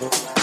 like 0.00 0.35